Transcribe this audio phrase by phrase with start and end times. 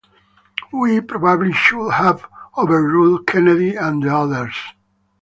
[0.73, 2.25] We probably should have
[2.57, 4.55] overruled Kennedy and the others.